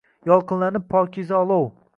Yolqinlanib 0.31 0.89
pokiza 0.95 1.39
olov. 1.45 1.73